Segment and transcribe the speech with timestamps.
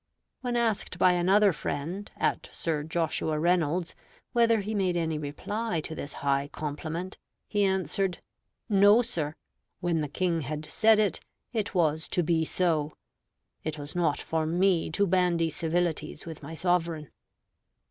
[0.39, 3.93] When asked by another friend, at Sir Joshua Reynolds's,
[4.33, 8.17] whether he made any reply to this high compliment, he answered,
[8.67, 9.35] "No, sir.
[9.79, 11.19] When the King had said it,
[11.53, 12.93] it was to be so.
[13.63, 17.11] It was not for me to bandy civilities with my Sovereign."